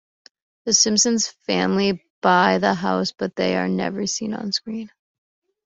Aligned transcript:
The 0.65 0.73
Simpson 0.73 1.19
family 1.19 2.03
buy 2.21 2.57
the 2.57 2.73
house, 2.73 3.11
but 3.11 3.35
they 3.35 3.55
are 3.55 3.67
never 3.67 4.07
seen 4.07 4.33
on 4.33 4.51
screen. 4.51 4.89